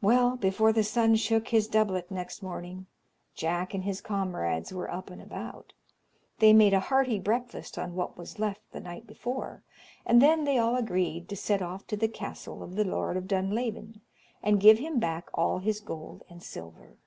Well, 0.00 0.36
before 0.36 0.72
the 0.72 0.84
sun 0.84 1.16
shook 1.16 1.48
his 1.48 1.66
doublet 1.66 2.12
next 2.12 2.44
morning, 2.44 2.86
Jack 3.34 3.74
and 3.74 3.82
his 3.82 4.00
comrades 4.00 4.72
were 4.72 4.88
up 4.88 5.10
and 5.10 5.20
about. 5.20 5.72
They 6.38 6.52
made 6.52 6.72
a 6.74 6.78
hearty 6.78 7.18
breakfast 7.18 7.76
on 7.76 7.96
what 7.96 8.16
was 8.16 8.38
left 8.38 8.60
the 8.70 8.78
night 8.78 9.04
before, 9.04 9.64
and 10.06 10.22
then 10.22 10.44
they 10.44 10.58
all 10.58 10.76
agreed 10.76 11.28
to 11.28 11.34
set 11.36 11.60
off 11.60 11.88
to 11.88 11.96
the 11.96 12.06
castle 12.06 12.62
of 12.62 12.76
the 12.76 12.84
Lord 12.84 13.16
of 13.16 13.26
Dunlavin, 13.26 14.00
and 14.44 14.60
give 14.60 14.78
him 14.78 15.00
back 15.00 15.28
all 15.34 15.58
his 15.58 15.80
gold 15.80 16.22
and 16.28 16.40
silver. 16.40 16.98